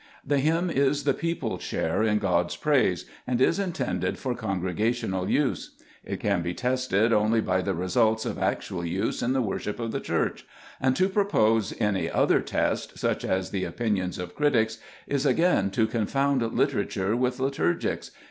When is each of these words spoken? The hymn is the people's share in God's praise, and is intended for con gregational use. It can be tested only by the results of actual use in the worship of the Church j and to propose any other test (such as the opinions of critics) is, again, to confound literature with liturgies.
The 0.25 0.39
hymn 0.39 0.71
is 0.71 1.03
the 1.03 1.13
people's 1.13 1.61
share 1.61 2.01
in 2.01 2.17
God's 2.17 2.55
praise, 2.55 3.05
and 3.27 3.39
is 3.39 3.59
intended 3.59 4.17
for 4.17 4.33
con 4.33 4.59
gregational 4.59 5.29
use. 5.29 5.75
It 6.03 6.19
can 6.19 6.41
be 6.41 6.55
tested 6.55 7.13
only 7.13 7.39
by 7.39 7.61
the 7.61 7.75
results 7.75 8.25
of 8.25 8.39
actual 8.39 8.83
use 8.83 9.21
in 9.21 9.33
the 9.33 9.43
worship 9.43 9.79
of 9.79 9.91
the 9.91 9.99
Church 9.99 10.37
j 10.41 10.45
and 10.81 10.95
to 10.95 11.07
propose 11.07 11.79
any 11.79 12.09
other 12.09 12.39
test 12.41 12.97
(such 12.97 13.23
as 13.23 13.51
the 13.51 13.63
opinions 13.63 14.17
of 14.17 14.33
critics) 14.33 14.79
is, 15.05 15.23
again, 15.23 15.69
to 15.69 15.85
confound 15.85 16.41
literature 16.51 17.15
with 17.15 17.39
liturgies. 17.39 18.09